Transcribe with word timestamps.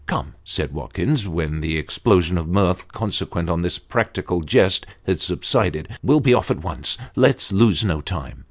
"Come," 0.07 0.33
said 0.43 0.73
Watkins, 0.73 1.27
when 1.27 1.59
the 1.59 1.77
explosion 1.77 2.35
of 2.39 2.47
mirth, 2.47 2.87
consequent 2.87 3.49
on 3.51 3.61
this 3.61 3.77
practical 3.77 4.41
jest, 4.41 4.87
had 5.05 5.21
subsided," 5.21 5.89
we'll 6.01 6.19
be 6.19 6.33
off 6.33 6.49
at 6.49 6.63
once 6.63 6.97
let's 7.15 7.51
lose 7.51 7.85
no 7.85 8.01
time." 8.01 8.39